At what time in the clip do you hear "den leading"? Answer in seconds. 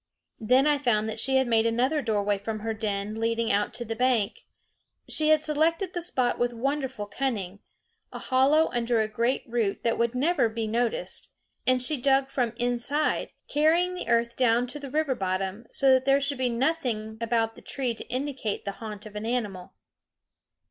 2.73-3.51